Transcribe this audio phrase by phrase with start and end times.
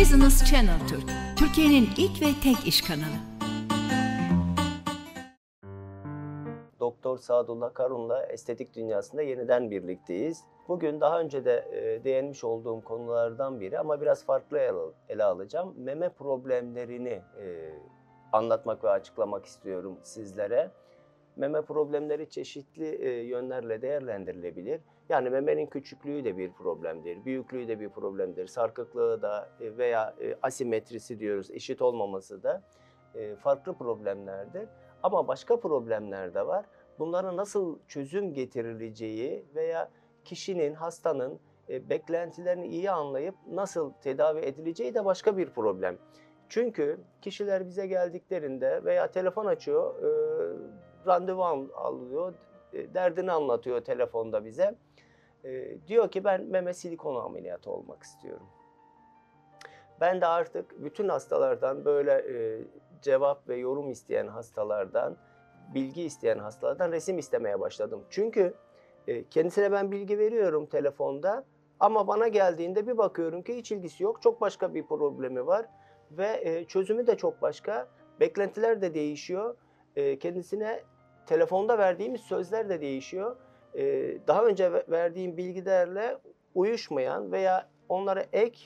[0.00, 3.18] Business Channel Türk, Türkiye'nin ilk ve tek iş kanalı.
[6.80, 10.44] Doktor Sadullah Karun'la estetik dünyasında yeniden birlikteyiz.
[10.68, 14.58] Bugün daha önce de e, değinmiş olduğum konulardan biri ama biraz farklı
[15.08, 15.74] ele, alacağım.
[15.76, 17.74] Meme problemlerini e,
[18.32, 20.70] anlatmak ve açıklamak istiyorum sizlere.
[21.36, 24.80] Meme problemleri çeşitli e, yönlerle değerlendirilebilir.
[25.08, 30.34] Yani memenin küçüklüğü de bir problemdir, büyüklüğü de bir problemdir, sarkıklığı da e, veya e,
[30.42, 32.62] asimetrisi diyoruz, eşit olmaması da
[33.14, 34.68] e, farklı problemlerdir.
[35.02, 36.66] Ama başka problemler de var.
[36.98, 39.90] Bunlara nasıl çözüm getirileceği veya
[40.24, 45.98] kişinin, hastanın beklentilerini iyi anlayıp nasıl tedavi edileceği de başka bir problem.
[46.48, 49.94] Çünkü kişiler bize geldiklerinde veya telefon açıyor,
[51.06, 52.34] randevu al- alıyor,
[52.72, 54.74] derdini anlatıyor telefonda bize.
[55.44, 58.46] E, diyor ki ben meme silikon ameliyatı olmak istiyorum.
[60.00, 62.64] Ben de artık bütün hastalardan böyle e,
[63.02, 65.16] cevap ve yorum isteyen hastalardan,
[65.74, 68.04] bilgi isteyen hastalardan resim istemeye başladım.
[68.10, 68.54] Çünkü
[69.06, 71.44] e, kendisine ben bilgi veriyorum telefonda
[71.80, 74.22] ama bana geldiğinde bir bakıyorum ki hiç ilgisi yok.
[74.22, 75.66] Çok başka bir problemi var
[76.10, 77.88] ve e, çözümü de çok başka.
[78.20, 79.56] Beklentiler de değişiyor.
[79.96, 80.82] E, kendisine
[81.26, 83.36] telefonda verdiğimiz sözler de değişiyor.
[83.74, 83.82] E,
[84.26, 86.18] daha önce ve- verdiğim bilgilerle
[86.54, 88.58] uyuşmayan veya onlara ek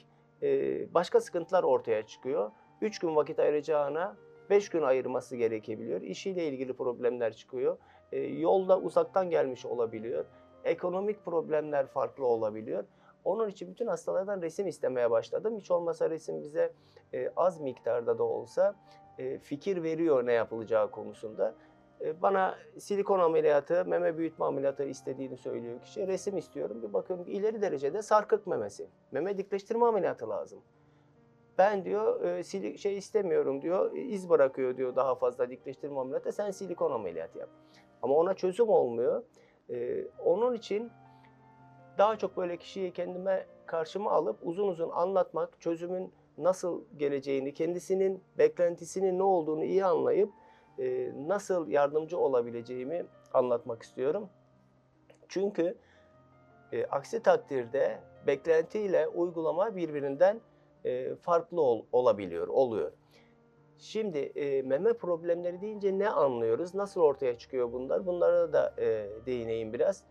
[0.42, 0.48] e,
[0.94, 2.50] başka sıkıntılar ortaya çıkıyor.
[2.80, 4.16] 3 gün vakit ayıracağına
[4.50, 6.00] 5 gün ayırması gerekebiliyor.
[6.00, 7.76] İşiyle ilgili problemler çıkıyor.
[8.12, 10.24] E, yolda uzaktan gelmiş olabiliyor.
[10.64, 12.84] Ekonomik problemler farklı olabiliyor.
[13.24, 15.56] Onun için bütün hastalardan resim istemeye başladım.
[15.58, 16.72] Hiç olmasa resim bize
[17.14, 18.74] e, az miktarda da olsa
[19.18, 21.54] e, fikir veriyor ne yapılacağı konusunda.
[22.00, 26.06] E, bana silikon ameliyatı, meme büyütme ameliyatı istediğini söylüyor kişi.
[26.06, 26.82] Resim istiyorum.
[26.82, 28.88] Bir bakıyorum ileri derecede sarkık memesi.
[29.12, 30.60] Meme dikleştirme ameliyatı lazım.
[31.58, 33.92] Ben diyor e, sili- şey istemiyorum diyor.
[33.96, 36.32] iz bırakıyor diyor daha fazla dikleştirme ameliyatı.
[36.32, 37.48] Sen silikon ameliyatı yap.
[38.02, 39.22] Ama ona çözüm olmuyor.
[39.70, 40.90] E, onun için
[41.98, 49.18] daha çok böyle kişiyi kendime karşıma alıp uzun uzun anlatmak, çözümün nasıl geleceğini, kendisinin beklentisinin
[49.18, 50.30] ne olduğunu iyi anlayıp
[51.28, 54.28] nasıl yardımcı olabileceğimi anlatmak istiyorum.
[55.28, 55.78] Çünkü
[56.72, 60.40] e, aksi takdirde beklentiyle uygulama birbirinden
[60.84, 62.92] e, farklı ol- olabiliyor, oluyor.
[63.78, 66.74] Şimdi e, meme problemleri deyince ne anlıyoruz?
[66.74, 68.06] Nasıl ortaya çıkıyor bunlar?
[68.06, 70.04] Bunlara da e, değineyim biraz.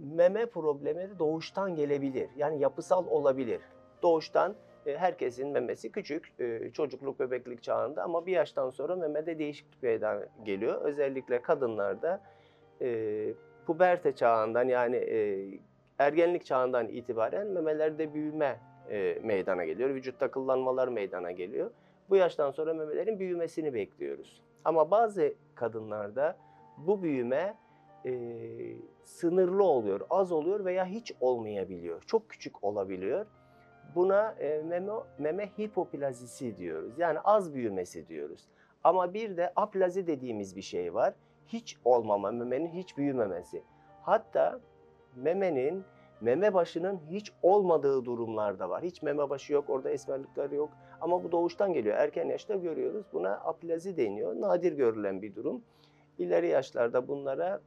[0.00, 2.30] Meme problemleri doğuştan gelebilir.
[2.36, 3.60] Yani yapısal olabilir.
[4.02, 4.56] Doğuştan e,
[4.86, 10.82] herkesin memesi küçük, e, çocukluk, bebeklik çağında ama bir yaştan sonra memede değişiklik meydana geliyor.
[10.82, 12.20] Özellikle kadınlarda
[12.80, 13.34] e,
[13.66, 15.46] puberte çağından yani e,
[15.98, 19.90] ergenlik çağından itibaren memelerde büyüme e, meydana geliyor.
[19.90, 21.70] Vücut takıllanmalar meydana geliyor.
[22.10, 24.42] Bu yaştan sonra memelerin büyümesini bekliyoruz.
[24.64, 26.36] Ama bazı kadınlarda
[26.78, 27.54] bu büyüme
[28.06, 28.12] e,
[29.02, 32.02] sınırlı oluyor, az oluyor veya hiç olmayabiliyor.
[32.02, 33.26] Çok küçük olabiliyor.
[33.94, 36.98] Buna e, meme, meme hipoplazisi diyoruz.
[36.98, 38.48] Yani az büyümesi diyoruz.
[38.84, 41.14] Ama bir de aplazi dediğimiz bir şey var.
[41.46, 43.62] Hiç olmama, memenin hiç büyümemesi.
[44.02, 44.60] Hatta
[45.16, 45.84] memenin
[46.20, 48.82] meme başının hiç olmadığı durumlar da var.
[48.82, 50.70] Hiç meme başı yok, orada esmerlikler yok.
[51.00, 51.96] Ama bu doğuştan geliyor.
[51.96, 53.06] Erken yaşta görüyoruz.
[53.12, 54.40] Buna aplazi deniyor.
[54.40, 55.62] Nadir görülen bir durum.
[56.18, 57.60] İleri yaşlarda bunlara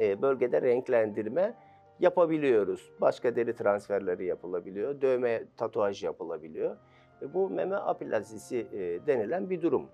[0.00, 1.54] e, bölgede renklendirme
[2.00, 2.90] yapabiliyoruz.
[3.00, 5.00] Başka deri transferleri yapılabiliyor.
[5.00, 6.76] Dövme, tatuaj yapılabiliyor.
[7.22, 9.86] E, bu meme aplazisi e, denilen bir durum.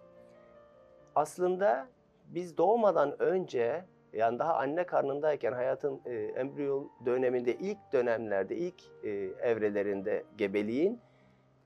[1.14, 1.88] Aslında
[2.28, 9.10] biz doğmadan önce yani daha anne karnındayken hayatın e, embriyo döneminde ilk dönemlerde ilk e,
[9.42, 11.00] evrelerinde gebeliğin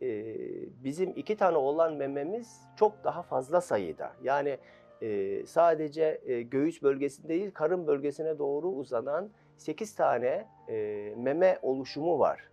[0.03, 0.37] e,
[0.85, 4.13] bizim iki tane olan mememiz çok daha fazla sayıda.
[4.23, 4.59] Yani
[5.03, 10.75] e, sadece e, göğüs bölgesinde değil karın bölgesine doğru uzanan 8 tane e,
[11.17, 12.49] meme oluşumu var.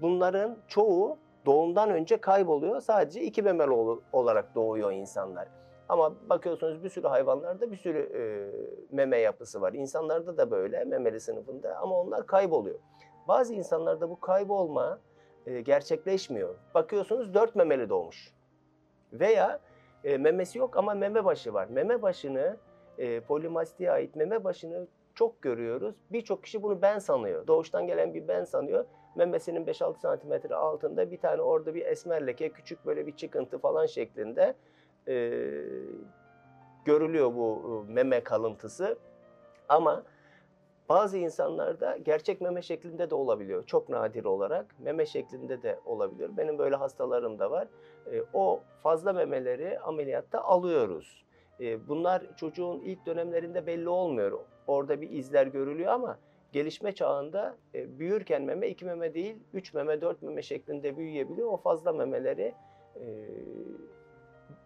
[0.00, 2.80] Bunların çoğu doğumdan önce kayboluyor.
[2.80, 5.48] Sadece iki memeli ol- olarak doğuyor insanlar.
[5.88, 8.22] Ama bakıyorsunuz bir sürü hayvanlarda bir sürü e,
[8.96, 9.72] meme yapısı var.
[9.72, 12.78] İnsanlarda da böyle memeli sınıfında ama onlar kayboluyor.
[13.28, 15.00] Bazı insanlarda bu kaybolma
[15.46, 16.54] e, gerçekleşmiyor.
[16.74, 18.32] Bakıyorsunuz dört memeli doğmuş.
[19.12, 19.60] Veya
[20.04, 21.66] e, memesi yok ama meme başı var.
[21.70, 22.56] Meme başını
[22.98, 24.86] e, polimastiğe ait meme başını
[25.18, 25.94] çok görüyoruz.
[26.12, 27.46] Birçok kişi bunu ben sanıyor.
[27.46, 28.84] Doğuştan gelen bir ben sanıyor.
[29.16, 33.86] Memesinin 5-6 santimetre altında bir tane orada bir esmer leke, küçük böyle bir çıkıntı falan
[33.86, 34.54] şeklinde
[35.08, 35.14] e,
[36.84, 38.98] görülüyor bu e, meme kalıntısı.
[39.68, 40.02] Ama
[40.88, 43.66] Bazı insanlarda gerçek meme şeklinde de olabiliyor.
[43.66, 46.36] Çok nadir olarak meme şeklinde de olabiliyor.
[46.36, 47.68] Benim böyle hastalarım da var.
[48.12, 51.24] E, o fazla memeleri ameliyatta alıyoruz.
[51.60, 54.40] E, bunlar çocuğun ilk dönemlerinde belli olmuyor.
[54.68, 56.18] Orada bir izler görülüyor ama
[56.52, 61.48] gelişme çağında e, büyürken meme iki meme değil, üç meme, dört meme şeklinde büyüyebiliyor.
[61.48, 62.54] O fazla memeleri
[62.96, 63.04] e,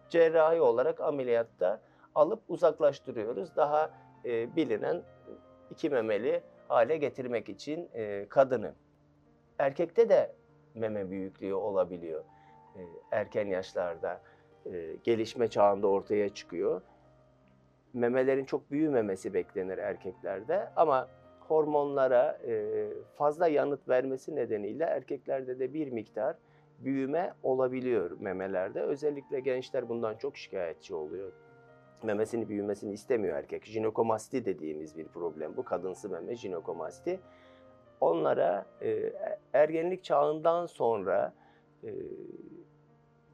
[0.09, 1.81] cerrahi olarak ameliyatta
[2.15, 3.55] alıp uzaklaştırıyoruz.
[3.55, 3.91] Daha
[4.25, 5.01] e, bilinen
[5.71, 8.73] iki memeli hale getirmek için e, kadını.
[9.59, 10.35] Erkekte de
[10.75, 12.23] meme büyüklüğü olabiliyor.
[12.75, 14.21] E, erken yaşlarda
[14.65, 16.81] e, gelişme çağında ortaya çıkıyor.
[17.93, 21.07] Memelerin çok büyümemesi beklenir erkeklerde ama
[21.39, 26.37] hormonlara e, fazla yanıt vermesi nedeniyle erkeklerde de bir miktar
[26.79, 28.81] büyüme olabiliyor memelerde.
[28.81, 31.31] Özellikle gençler bundan çok şikayetçi oluyor.
[32.03, 33.65] Memesini büyümesini istemiyor erkek.
[33.65, 35.65] Jinekomasti dediğimiz bir problem bu.
[35.65, 37.19] Kadınsı meme jinekomasti.
[38.01, 39.13] Onlara e,
[39.53, 41.33] ergenlik çağından sonra
[41.83, 41.89] e,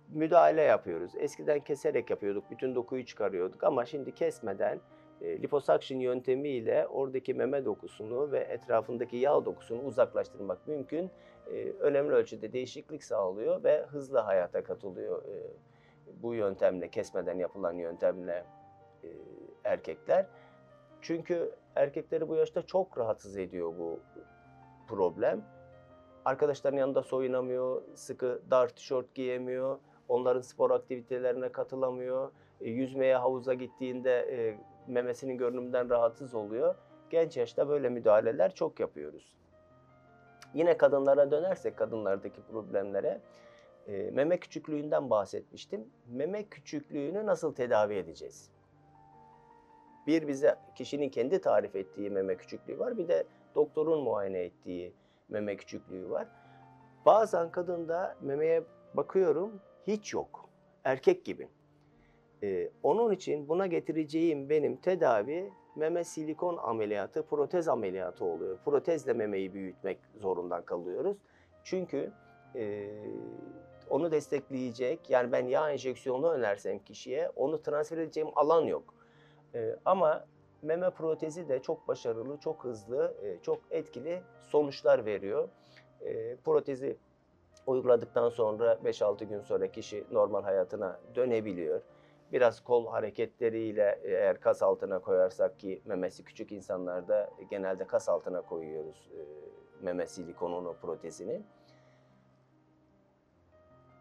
[0.09, 1.11] müdahale yapıyoruz.
[1.17, 4.79] Eskiden keserek yapıyorduk, bütün dokuyu çıkarıyorduk ama şimdi kesmeden
[5.21, 11.11] e, liposuction yöntemiyle oradaki meme dokusunu ve etrafındaki yağ dokusunu uzaklaştırmak mümkün.
[11.47, 15.53] E, önemli ölçüde değişiklik sağlıyor ve hızlı hayata katılıyor e,
[16.23, 18.45] bu yöntemle, kesmeden yapılan yöntemle
[19.03, 19.07] e,
[19.63, 20.25] erkekler.
[21.01, 23.99] Çünkü erkekleri bu yaşta çok rahatsız ediyor bu
[24.87, 25.41] problem.
[26.25, 29.79] Arkadaşların yanında soyunamıyor, sıkı dar tişört giyemiyor,
[30.09, 34.57] onların spor aktivitelerine katılamıyor, e, yüzmeye havuza gittiğinde e,
[34.87, 36.75] memesinin görünümünden rahatsız oluyor.
[37.09, 39.35] Genç yaşta böyle müdahaleler çok yapıyoruz.
[40.53, 43.21] Yine kadınlara dönersek kadınlardaki problemlere
[43.87, 45.89] e, meme küçüklüğünden bahsetmiştim.
[46.07, 48.51] Meme küçüklüğünü nasıl tedavi edeceğiz?
[50.07, 52.97] Bir bize kişinin kendi tarif ettiği meme küçüklüğü var.
[52.97, 53.23] Bir de
[53.55, 54.93] doktorun muayene ettiği
[55.29, 56.27] meme küçüklüğü var.
[57.05, 58.63] Bazen kadında memeye
[58.93, 60.49] bakıyorum hiç yok.
[60.83, 61.47] Erkek gibi.
[62.43, 68.57] Ee, onun için buna getireceğim benim tedavi meme silikon ameliyatı, protez ameliyatı oluyor.
[68.65, 71.17] Protezle memeyi büyütmek zorunda kalıyoruz.
[71.63, 72.11] Çünkü
[72.55, 72.89] e,
[73.89, 78.93] onu destekleyecek, yani ben yağ enjeksiyonu önersem kişiye onu transfer edeceğim alan yok.
[79.55, 80.25] E, ama
[80.61, 85.49] meme protezi de çok başarılı, çok hızlı, e, çok etkili sonuçlar veriyor.
[86.01, 86.97] E, protezi
[87.69, 91.81] uyguladıktan sonra 5-6 gün sonra kişi normal hayatına dönebiliyor.
[92.31, 99.09] Biraz kol hareketleriyle eğer kas altına koyarsak ki memesi küçük insanlarda genelde kas altına koyuyoruz
[99.13, 99.21] e,
[99.85, 101.41] meme silikonunu, protezini.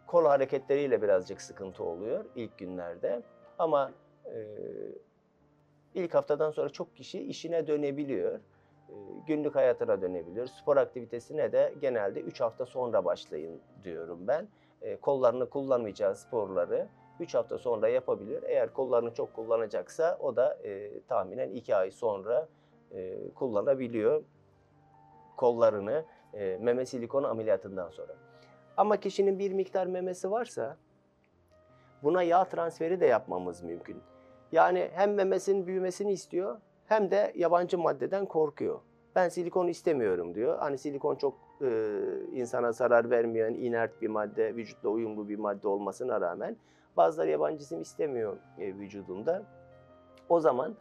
[0.07, 3.23] Kol hareketleriyle birazcık sıkıntı oluyor ilk günlerde
[3.59, 3.93] ama
[4.27, 4.39] e,
[5.95, 8.41] ilk haftadan sonra çok kişi işine dönebiliyor.
[8.89, 8.95] E,
[9.27, 10.47] günlük hayatına dönebiliyor.
[10.47, 14.49] Spor aktivitesine de genelde 3 hafta sonra başlayın diyorum ben.
[14.83, 16.89] E, kollarını kullanmayacağı sporları
[17.21, 18.43] 3 hafta sonra yapabilir.
[18.43, 22.49] Eğer kollarını çok kullanacaksa o da e, tahminen 2 ay sonra
[23.35, 24.23] kullanabiliyor
[25.37, 26.05] kollarını
[26.61, 28.13] meme silikon ameliyatından sonra.
[28.77, 30.77] Ama kişinin bir miktar memesi varsa
[32.03, 34.03] buna yağ transferi de yapmamız mümkün.
[34.53, 38.81] Yani hem memesinin büyümesini istiyor hem de yabancı maddeden korkuyor.
[39.15, 40.59] Ben silikon istemiyorum diyor.
[40.59, 41.99] Hani silikon çok e,
[42.33, 46.57] insana zarar vermeyen inert bir madde, vücutla uyumlu bir madde olmasına rağmen
[46.97, 49.43] bazıları yabancı cisim istemiyor e, vücudunda.
[50.29, 50.77] O zaman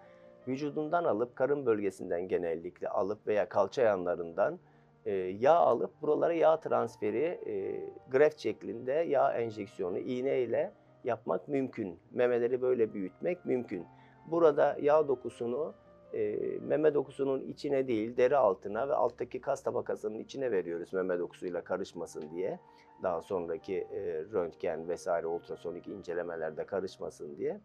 [0.48, 4.60] vücudundan alıp karın bölgesinden genellikle alıp veya kalça yanlarından
[5.05, 7.81] e, yağ alıp buralara yağ transferi e,
[8.12, 10.72] greft şeklinde yağ enjeksiyonu iğne ile
[11.03, 12.00] yapmak mümkün.
[12.12, 13.86] Memeleri böyle büyütmek mümkün.
[14.27, 15.74] Burada yağ dokusunu
[16.13, 21.63] e, meme dokusunun içine değil deri altına ve alttaki kas tabakasının içine veriyoruz meme dokusuyla
[21.63, 22.59] karışmasın diye.
[23.03, 24.01] Daha sonraki e,
[24.33, 27.59] röntgen vesaire ultrasonik incelemelerde karışmasın diye.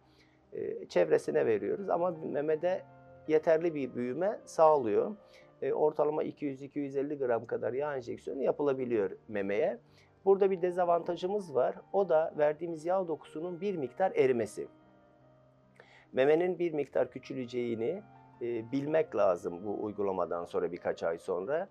[0.53, 2.83] E, çevresine veriyoruz ama memede
[3.29, 5.17] yeterli bir büyüme sağlıyor.
[5.63, 9.79] E, ortalama 200-250 gram kadar yağ enjeksiyonu yapılabiliyor memeye.
[10.25, 11.75] Burada bir dezavantajımız var.
[11.93, 14.69] O da verdiğimiz yağ dokusunun bir miktar erimesi.
[16.13, 18.03] Memenin bir miktar küçüleceğini
[18.43, 21.69] e, bilmek lazım bu uygulamadan sonra birkaç ay sonra.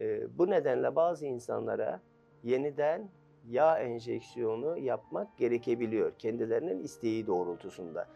[0.00, 2.00] E, bu nedenle bazı insanlara
[2.42, 3.08] yeniden
[3.48, 8.06] yağ enjeksiyonu yapmak gerekebiliyor kendilerinin isteği doğrultusunda.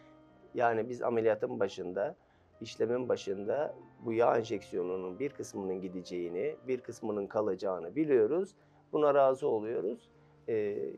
[0.54, 2.16] Yani biz ameliyatın başında,
[2.60, 8.54] işlemin başında bu yağ enjeksiyonunun bir kısmının gideceğini, bir kısmının kalacağını biliyoruz.
[8.92, 10.10] Buna razı oluyoruz.
[10.48, 10.54] E,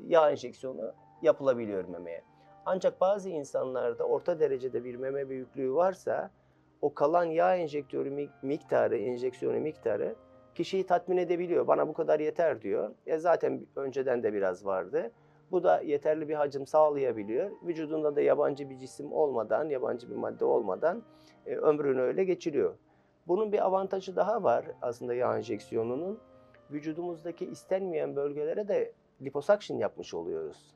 [0.07, 2.23] yağ enjeksiyonu yapılabiliyor memeye.
[2.67, 6.31] Ancak bazı insanlarda orta derecede bir meme büyüklüğü varsa
[6.83, 10.15] o kalan yağ enjektörü mi- miktarı, enjeksiyonu miktarı
[10.55, 11.67] kişiyi tatmin edebiliyor.
[11.67, 12.91] Bana bu kadar yeter diyor.
[13.07, 15.11] E zaten önceden de biraz vardı.
[15.51, 17.51] Bu da yeterli bir hacim sağlayabiliyor.
[17.63, 21.03] Vücudunda da yabancı bir cisim olmadan, yabancı bir madde olmadan
[21.47, 22.75] e, ömrünü öyle geçiriyor.
[23.27, 26.19] Bunun bir avantajı daha var aslında yağ enjeksiyonunun.
[26.71, 30.75] Vücudumuzdaki istenmeyen bölgelere de liposuction yapmış oluyoruz.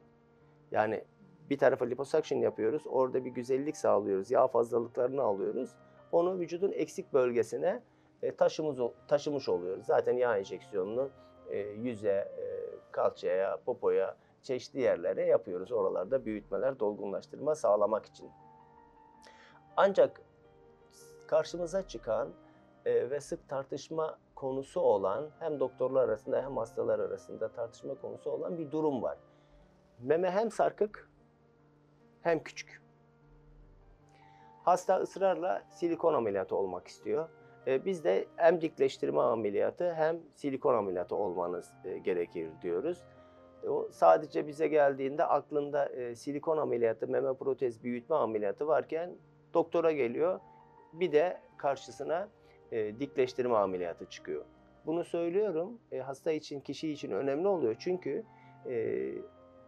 [0.70, 1.04] Yani
[1.50, 5.70] bir tarafa liposuction yapıyoruz, orada bir güzellik sağlıyoruz, yağ fazlalıklarını alıyoruz.
[6.12, 7.82] Onu vücudun eksik bölgesine
[8.22, 9.86] e, taşımız, taşımış oluyoruz.
[9.86, 11.10] Zaten yağ enjeksiyonunu
[11.50, 12.44] e, yüze, e,
[12.92, 15.72] kalçaya, popoya, çeşitli yerlere yapıyoruz.
[15.72, 18.30] Oralarda büyütmeler, dolgunlaştırma sağlamak için.
[19.76, 20.22] Ancak
[21.26, 22.28] karşımıza çıkan
[22.84, 28.58] e, ve sık tartışma konusu olan hem doktorlar arasında hem hastalar arasında tartışma konusu olan
[28.58, 29.18] bir durum var.
[30.00, 31.10] Meme hem sarkık
[32.22, 32.85] hem küçük.
[34.66, 37.28] Hasta ısrarla silikon ameliyatı olmak istiyor.
[37.66, 43.04] E, biz de hem dikleştirme ameliyatı hem silikon ameliyatı olmanız e, gerekir diyoruz.
[43.64, 49.16] E, O sadece bize geldiğinde aklında silikon ameliyatı, meme protez büyütme ameliyatı varken
[49.54, 50.40] doktora geliyor.
[50.92, 52.28] Bir de karşısına
[52.72, 54.44] dikleştirme ameliyatı çıkıyor.
[54.86, 57.76] Bunu söylüyorum hasta için, kişi için önemli oluyor.
[57.78, 58.24] Çünkü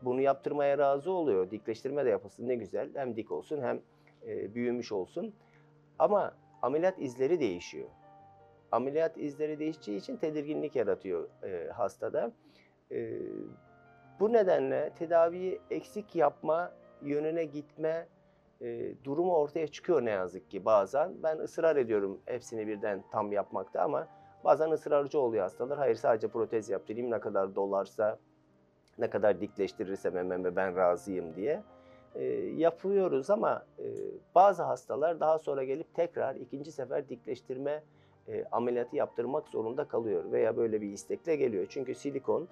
[0.03, 1.51] bunu yaptırmaya razı oluyor.
[1.51, 2.91] Dikleştirme de yapılsın ne güzel.
[2.95, 3.81] Hem dik olsun hem
[4.27, 5.35] e, büyümüş olsun.
[5.99, 7.89] Ama ameliyat izleri değişiyor.
[8.73, 12.33] Ameliyat izleri değişeceği için tedirginlik yaratıyor e, hastada.
[12.93, 13.19] E,
[14.21, 16.73] bu nedenle tedaviyi eksik yapma,
[17.03, 18.09] yönüne gitme
[18.61, 21.23] e, durumu ortaya çıkıyor ne yazık ki bazen.
[21.23, 24.09] Ben ısrar ediyorum hepsini birden tam yapmakta ama
[24.45, 25.79] bazen ısrarcı oluyor hastalar.
[25.79, 28.19] Hayır sadece protez yaptırayım ne kadar dolarsa,
[28.99, 31.63] ne kadar dikleştirirse mememe ben razıyım diye
[32.15, 32.25] e,
[32.57, 33.85] yapıyoruz ama e,
[34.35, 37.83] bazı hastalar daha sonra gelip tekrar ikinci sefer dikleştirme
[38.29, 41.67] e, ameliyatı yaptırmak zorunda kalıyor veya böyle bir istekle geliyor.
[41.69, 42.49] Çünkü silikon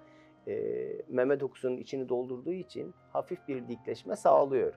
[0.47, 0.63] e,
[1.09, 4.73] meme dokusunun içini doldurduğu için hafif bir dikleşme sağlıyor.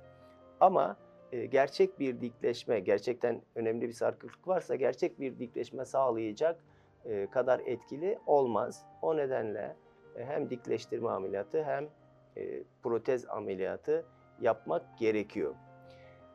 [0.61, 0.97] Ama
[1.33, 6.65] e, gerçek bir dikleşme, gerçekten önemli bir sarkıklık varsa gerçek bir dikleşme sağlayacak
[7.05, 8.85] e, kadar etkili olmaz.
[9.03, 9.77] O nedenle
[10.17, 11.89] e, hem dikleştirme ameliyatı hem
[12.37, 14.05] e, protez ameliyatı
[14.41, 15.55] yapmak gerekiyor.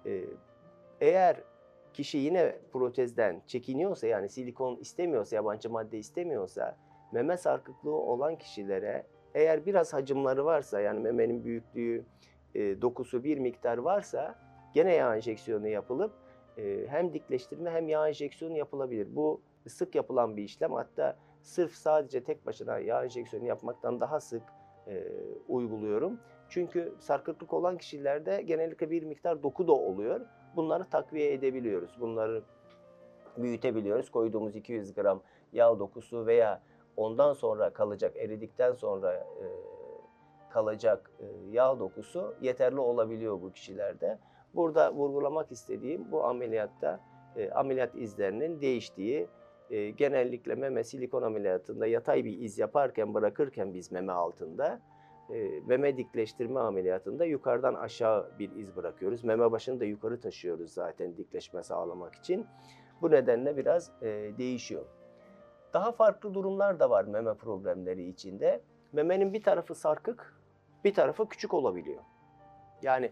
[0.06, 0.24] E,
[1.02, 1.44] eğer
[1.94, 6.78] kişi yine protezden çekiniyorsa yani silikon istemiyorsa, yabancı madde istemiyorsa
[7.12, 12.06] meme sarkıklığı olan kişilere eğer biraz hacimleri varsa yani memenin büyüklüğü,
[12.56, 14.36] e, dokusu bir miktar varsa
[14.74, 16.12] gene yağ enjeksiyonu yapılıp
[16.58, 19.16] e, hem dikleştirme hem yağ enjeksiyonu yapılabilir.
[19.16, 24.44] Bu sık yapılan bir işlem hatta sırf sadece tek başına yağ enjeksiyonu yapmaktan daha sık
[24.88, 25.04] e,
[25.48, 26.20] uyguluyorum.
[26.56, 30.22] Çünkü sarkıklık olan kişilerde genellikle bir miktar doku da oluyor.
[30.56, 31.98] Bunları takviye edebiliyoruz.
[32.00, 32.44] Bunları
[33.38, 34.10] büyütebiliyoruz.
[34.10, 35.22] Koyduğumuz 200 gram
[35.54, 36.62] yağ dokusu veya
[36.98, 39.46] ondan sonra kalacak, eridikten sonra e,
[40.50, 44.20] kalacak e, yağ dokusu yeterli olabiliyor bu kişilerde.
[44.54, 47.00] Burada vurgulamak istediğim bu ameliyatta
[47.36, 49.28] e, ameliyat izlerinin değiştiği,
[49.70, 54.82] e, genellikle meme silikon ameliyatında yatay bir iz yaparken bırakırken biz meme altında
[55.34, 59.24] e, meme dikleştirme ameliyatında yukarıdan aşağı bir iz bırakıyoruz.
[59.24, 62.48] Meme başını da yukarı taşıyoruz zaten dikleşme sağlamak için.
[63.02, 63.92] Bu nedenle biraz
[64.38, 64.86] değişiyor.
[65.74, 68.62] Daha farklı durumlar da var meme problemleri içinde.
[68.94, 70.34] Memenin bir tarafı sarkık,
[70.84, 72.02] bir tarafı küçük olabiliyor.
[72.82, 73.12] Yani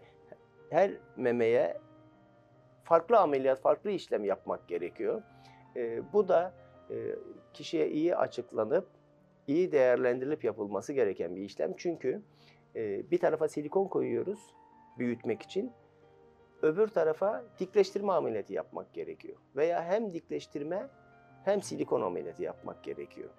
[0.70, 1.80] her memeye
[2.84, 5.22] farklı ameliyat, farklı işlem yapmak gerekiyor.
[6.12, 6.52] Bu da
[7.52, 8.88] kişiye iyi açıklanıp,
[9.48, 11.74] iyi değerlendirilip yapılması gereken bir işlem.
[11.76, 12.22] Çünkü
[12.76, 14.54] e, bir tarafa silikon koyuyoruz
[14.98, 15.72] büyütmek için,
[16.62, 19.36] öbür tarafa dikleştirme ameliyatı yapmak gerekiyor.
[19.56, 20.88] Veya hem dikleştirme
[21.44, 23.30] hem silikon ameliyatı yapmak gerekiyor.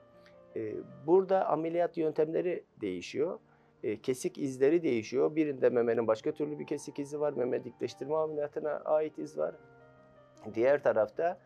[0.55, 0.73] E,
[1.07, 3.39] burada ameliyat yöntemleri değişiyor.
[3.83, 5.35] E, kesik izleri değişiyor.
[5.35, 7.33] Birinde memenin başka türlü bir kesik izi var.
[7.33, 9.55] Meme dikleştirme ameliyatına ait iz var.
[10.53, 11.39] Diğer tarafta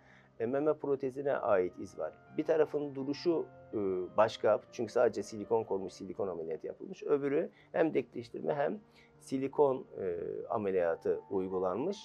[0.45, 2.13] meme protezine ait iz var.
[2.37, 3.77] Bir tarafın duruşu e,
[4.17, 7.03] başka çünkü sadece silikon konmuş, silikon ameliyatı yapılmış.
[7.03, 8.79] Öbürü hem dikleştirme hem
[9.19, 10.17] silikon e,
[10.49, 11.97] ameliyatı uygulanmış.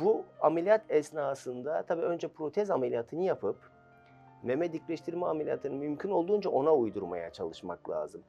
[0.00, 3.56] Bu ameliyat esnasında tabii önce protez ameliyatını yapıp
[4.42, 8.22] meme dikleştirme ameliyatını mümkün olduğunca ona uydurmaya çalışmak lazım.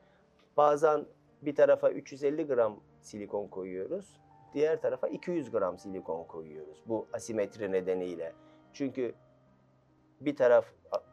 [0.58, 1.06] Bazen
[1.42, 4.20] bir tarafa 350 gram silikon koyuyoruz,
[4.56, 8.34] diğer tarafa 200 gram silikon koyuyoruz bu asimetri nedeniyle.
[8.74, 9.16] Çünkü
[10.22, 10.66] bir taraf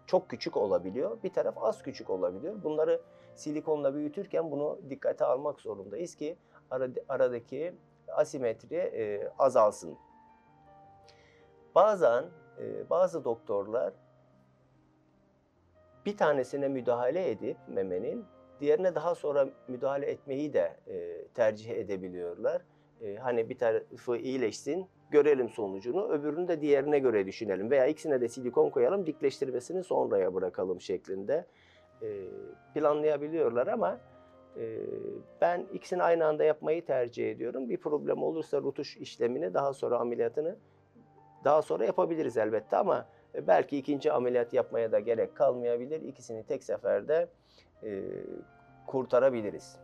[0.07, 2.63] çok küçük olabiliyor, bir taraf az küçük olabiliyor.
[2.63, 3.01] Bunları
[3.35, 6.37] silikonla büyütürken bunu dikkate almak zorundayız ki
[7.09, 7.75] aradaki
[8.09, 9.99] asimetri azalsın.
[11.75, 12.25] Bazen
[12.59, 13.93] e, bazı doktorlar
[16.07, 18.25] bir tanesine müdahale edip memenin
[18.61, 22.63] diğerine daha sonra müdahale etmeyi de e, tercih edebiliyorlar.
[23.03, 28.29] E, hani bir tarafı iyileşsin, görelim sonucunu, öbürünü de diğerine göre düşünelim veya ikisine de
[28.29, 31.47] silikon koyalım, dikleştirmesini sonraya bırakalım şeklinde
[32.03, 32.09] e,
[32.75, 34.01] planlayabiliyorlar ama
[34.57, 34.79] e,
[35.41, 37.69] ben ikisini aynı anda yapmayı tercih ediyorum.
[37.69, 40.57] Bir problem olursa rutuş işlemini daha sonra ameliyatını
[41.45, 46.01] daha sonra yapabiliriz elbette ama e, belki ikinci ameliyat yapmaya da gerek kalmayabilir.
[46.01, 47.29] İkisini tek seferde
[48.87, 49.77] kurtarabiliriz.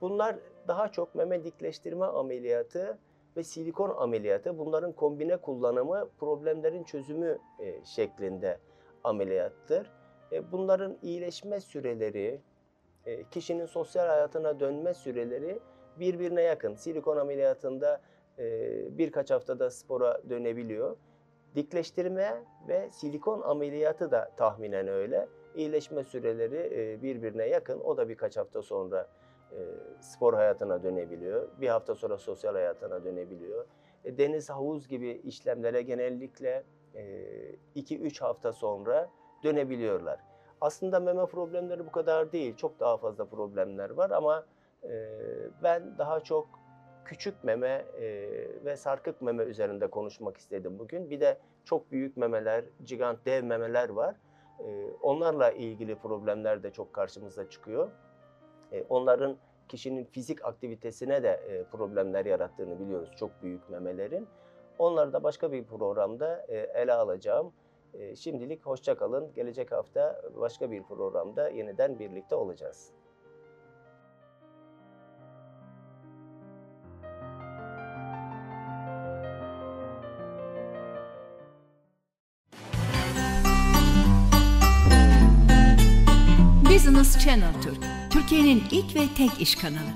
[0.00, 0.36] Bunlar
[0.68, 2.98] daha çok meme dikleştirme ameliyatı
[3.36, 4.58] ve silikon ameliyatı.
[4.58, 8.58] Bunların kombine kullanımı problemlerin çözümü e, şeklinde
[9.04, 9.90] ameliyattır.
[10.32, 12.40] E, bunların iyileşme süreleri,
[13.06, 15.58] e, kişinin sosyal hayatına dönme süreleri
[16.00, 16.74] birbirine yakın.
[16.74, 18.00] Silikon ameliyatında
[18.38, 20.96] e, birkaç haftada spora dönebiliyor.
[21.54, 25.28] Dikleştirme ve silikon ameliyatı da tahminen öyle.
[25.54, 27.80] İyileşme süreleri e, birbirine yakın.
[27.80, 29.08] O da birkaç hafta sonra
[30.00, 31.48] spor hayatına dönebiliyor.
[31.60, 33.66] Bir hafta sonra sosyal hayatına dönebiliyor.
[34.04, 36.64] E, deniz, havuz gibi işlemlere genellikle
[37.76, 39.10] 2-3 hafta sonra
[39.44, 40.20] dönebiliyorlar.
[40.60, 42.56] Aslında meme problemleri bu kadar değil.
[42.56, 44.46] Çok daha fazla problemler var ama
[45.62, 46.48] ben daha çok
[47.04, 47.84] küçük meme
[48.64, 51.10] ve sarkık meme üzerinde konuşmak istedim bugün.
[51.10, 54.16] Bir de çok büyük memeler, gigant dev memeler var.
[55.02, 57.90] onlarla ilgili problemler de çok karşımıza çıkıyor.
[58.88, 59.36] Onların
[59.68, 64.28] kişinin fizik aktivitesine de problemler yarattığını biliyoruz çok büyük memelerin.
[64.78, 67.52] Onları da başka bir programda ele alacağım.
[68.16, 69.32] şimdilik hoşça kalın.
[69.34, 72.92] Gelecek hafta başka bir programda yeniden birlikte olacağız.
[86.64, 87.84] Business Channel Türk,
[88.30, 89.90] Türkiye'nin ilk ve tek iş kanalı.